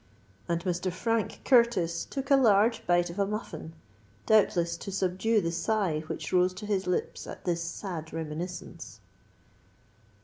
[0.49, 0.91] And Mr.
[0.91, 3.73] Frank Curtis took a large bite of a muffin,
[4.25, 8.99] doubtless to subdue the sigh which rose to his lips at this sad reminiscence.